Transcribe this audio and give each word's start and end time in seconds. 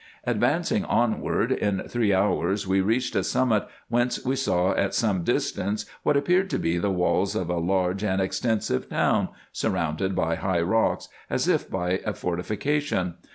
Advancing 0.25 0.83
onward, 0.83 1.51
in 1.51 1.87
three 1.87 2.11
hours 2.11 2.65
we 2.65 2.81
reached 2.81 3.15
a 3.15 3.23
summit, 3.23 3.67
whence 3.87 4.25
we 4.25 4.35
saw 4.35 4.71
at 4.73 4.95
some 4.95 5.21
distance 5.23 5.85
what 6.01 6.17
appeared 6.17 6.49
to 6.49 6.57
be 6.57 6.79
the 6.79 6.89
walls 6.89 7.35
of 7.35 7.51
a 7.51 7.59
large 7.59 8.03
and 8.03 8.19
extensive 8.19 8.89
town, 8.89 9.29
surrounded 9.51 10.15
by 10.15 10.33
high 10.33 10.59
rocks, 10.61 11.07
as 11.29 11.47
if 11.47 11.69
by 11.69 11.99
a 12.03 12.13
fortifica 12.13 12.81
tion. 12.81 13.13